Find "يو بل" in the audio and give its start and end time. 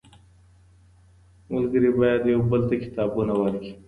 2.33-2.61